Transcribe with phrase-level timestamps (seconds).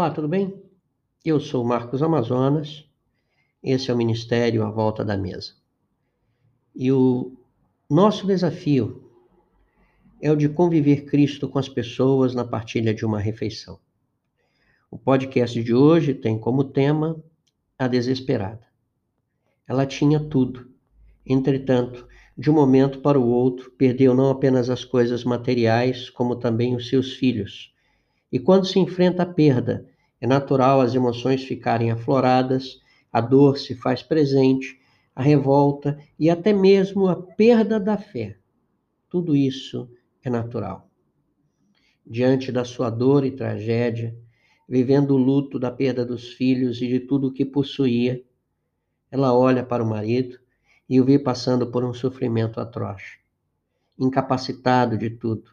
[0.00, 0.54] Olá, tudo bem?
[1.22, 2.88] Eu sou Marcos Amazonas,
[3.62, 5.52] esse é o Ministério à Volta da Mesa.
[6.74, 7.36] E o
[7.86, 9.04] nosso desafio
[10.18, 13.78] é o de conviver Cristo com as pessoas na partilha de uma refeição.
[14.90, 17.22] O podcast de hoje tem como tema
[17.78, 18.66] a desesperada.
[19.68, 20.66] Ela tinha tudo,
[21.26, 26.74] entretanto, de um momento para o outro, perdeu não apenas as coisas materiais, como também
[26.74, 27.70] os seus filhos.
[28.32, 29.86] E quando se enfrenta a perda,
[30.20, 32.80] é natural as emoções ficarem afloradas,
[33.12, 34.78] a dor se faz presente,
[35.14, 38.36] a revolta e até mesmo a perda da fé.
[39.08, 39.90] Tudo isso
[40.22, 40.88] é natural.
[42.06, 44.16] Diante da sua dor e tragédia,
[44.68, 48.22] vivendo o luto da perda dos filhos e de tudo o que possuía,
[49.10, 50.38] ela olha para o marido
[50.88, 53.18] e o vê passando por um sofrimento atroz,
[53.98, 55.50] incapacitado de tudo.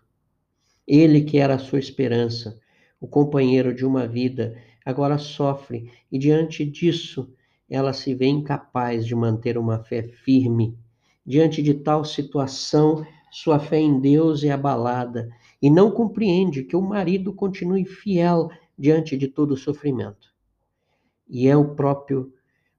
[0.87, 2.59] Ele que era a sua esperança,
[2.99, 7.31] o companheiro de uma vida, agora sofre e diante disso
[7.69, 10.77] ela se vê incapaz de manter uma fé firme.
[11.25, 15.29] Diante de tal situação, sua fé em Deus é abalada
[15.61, 20.33] e não compreende que o marido continue fiel diante de todo o sofrimento.
[21.27, 22.31] E é o próprio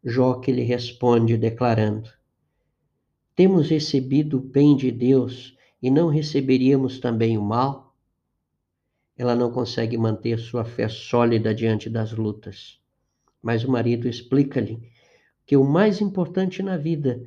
[0.02, 2.08] Jó que lhe responde, declarando:
[3.34, 7.87] Temos recebido o bem de Deus e não receberíamos também o mal?
[9.18, 12.80] Ela não consegue manter sua fé sólida diante das lutas.
[13.42, 14.80] Mas o marido explica-lhe
[15.44, 17.20] que o mais importante na vida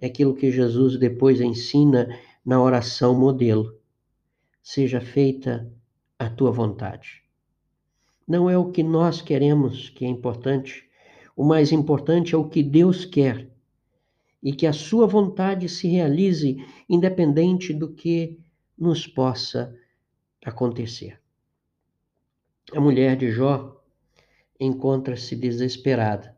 [0.00, 2.08] é aquilo que Jesus depois ensina
[2.44, 3.78] na oração modelo:
[4.62, 5.70] seja feita
[6.18, 7.22] a tua vontade.
[8.26, 10.88] Não é o que nós queremos que é importante,
[11.36, 13.50] o mais importante é o que Deus quer
[14.42, 16.56] e que a sua vontade se realize
[16.88, 18.38] independente do que
[18.78, 19.74] nos possa
[20.44, 21.20] acontecer.
[22.72, 23.82] A mulher de Jó
[24.60, 26.36] encontra-se desesperada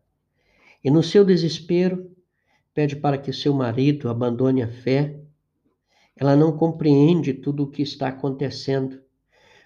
[0.82, 2.10] e, no seu desespero,
[2.72, 5.20] pede para que seu marido abandone a fé.
[6.14, 9.00] Ela não compreende tudo o que está acontecendo.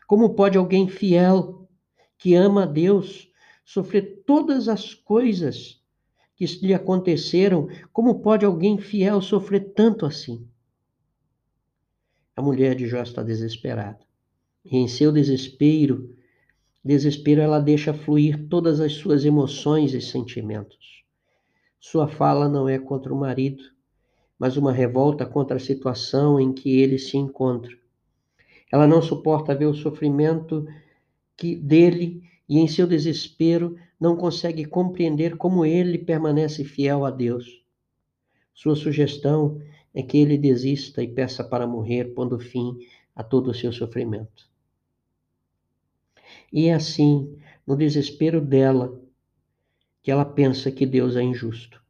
[0.06, 1.69] Como pode alguém fiel,
[2.17, 3.31] que ama a Deus,
[3.65, 5.81] sofrer todas as coisas
[6.34, 7.69] que lhe aconteceram?
[7.93, 10.49] Como pode alguém fiel sofrer tanto assim?
[12.34, 14.09] A mulher de Jó está desesperada.
[14.65, 16.15] E em seu desespero,
[16.84, 21.03] desespero ela deixa fluir todas as suas emoções e sentimentos.
[21.78, 23.65] Sua fala não é contra o marido,
[24.38, 27.75] mas uma revolta contra a situação em que ele se encontra.
[28.70, 30.66] Ela não suporta ver o sofrimento
[31.37, 37.65] que dele e em seu desespero não consegue compreender como ele permanece fiel a Deus.
[38.53, 39.60] Sua sugestão
[39.94, 42.76] é que ele desista e peça para morrer, pondo fim
[43.16, 44.50] a todo o seu sofrimento.
[46.53, 49.00] E é assim, no desespero dela,
[50.03, 51.81] que ela pensa que Deus é injusto.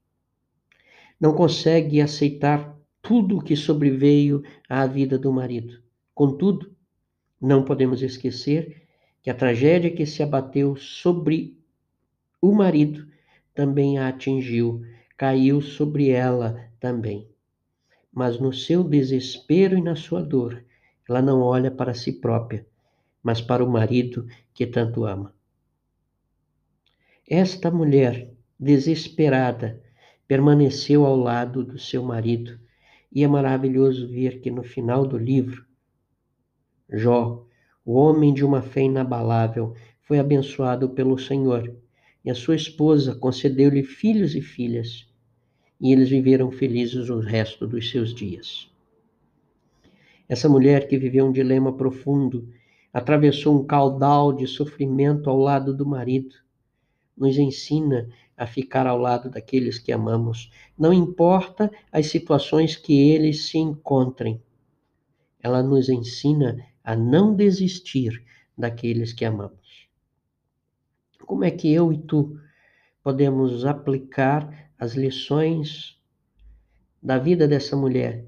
[1.18, 5.80] Não consegue aceitar tudo o que sobreveio à vida do marido.
[6.14, 6.74] Contudo,
[7.40, 8.82] não podemos esquecer
[9.22, 11.58] que a tragédia que se abateu sobre
[12.40, 13.06] o marido
[13.54, 14.82] também a atingiu,
[15.16, 17.28] caiu sobre ela também.
[18.12, 20.64] Mas no seu desespero e na sua dor,
[21.08, 22.66] ela não olha para si própria,
[23.22, 25.34] mas para o marido que tanto ama.
[27.28, 29.80] Esta mulher, desesperada,
[30.26, 32.58] permaneceu ao lado do seu marido,
[33.12, 35.64] e é maravilhoso ver que no final do livro,
[36.92, 37.46] Jó,
[37.84, 41.76] o homem de uma fé inabalável, foi abençoado pelo Senhor,
[42.24, 45.08] e a sua esposa concedeu-lhe filhos e filhas,
[45.80, 48.68] e eles viveram felizes o resto dos seus dias.
[50.28, 52.48] Essa mulher que viveu um dilema profundo
[52.92, 56.34] atravessou um caudal de sofrimento ao lado do marido.
[57.16, 63.48] Nos ensina a ficar ao lado daqueles que amamos, não importa as situações que eles
[63.48, 64.42] se encontrem.
[65.42, 68.24] Ela nos ensina a não desistir
[68.56, 69.88] daqueles que amamos.
[71.26, 72.40] Como é que eu e tu
[73.02, 76.00] podemos aplicar as lições
[77.02, 78.24] da vida dessa mulher,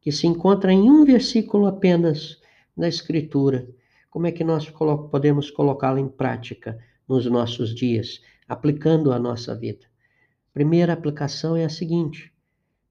[0.00, 2.40] que se encontra em um versículo apenas
[2.76, 3.68] na Escritura,
[4.12, 4.68] como é que nós
[5.10, 6.78] podemos colocá-la em prática
[7.08, 9.86] nos nossos dias, aplicando a nossa vida?
[10.52, 12.30] Primeira aplicação é a seguinte: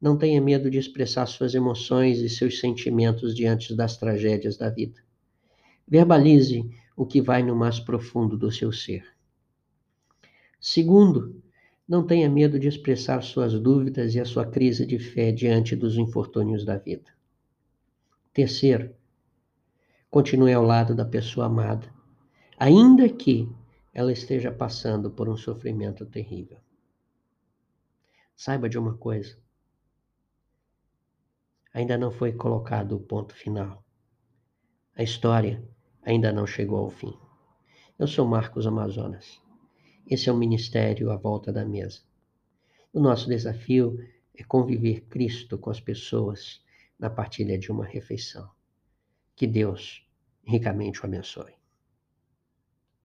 [0.01, 4.99] não tenha medo de expressar suas emoções e seus sentimentos diante das tragédias da vida.
[5.87, 9.05] Verbalize o que vai no mais profundo do seu ser.
[10.59, 11.39] Segundo,
[11.87, 15.97] não tenha medo de expressar suas dúvidas e a sua crise de fé diante dos
[15.97, 17.11] infortúnios da vida.
[18.33, 18.95] Terceiro,
[20.11, 21.89] continue ao lado da pessoa amada,
[22.59, 23.49] ainda que
[23.93, 26.59] ela esteja passando por um sofrimento terrível.
[28.35, 29.37] Saiba de uma coisa:
[31.73, 33.81] ainda não foi colocado o ponto final.
[34.97, 35.63] A história
[36.03, 37.17] ainda não chegou ao fim.
[37.97, 39.41] Eu sou Marcos Amazonas.
[40.05, 42.01] Esse é o Ministério à Volta da Mesa.
[42.91, 43.97] O nosso desafio
[44.35, 46.61] é conviver Cristo com as pessoas
[46.99, 48.49] na partilha de uma refeição.
[49.35, 50.05] Que Deus
[50.43, 51.60] ricamente o abençoe.